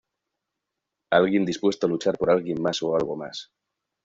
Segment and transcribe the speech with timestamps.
[1.11, 3.51] Alguien dispuesto a luchar por alguien mas o algo más.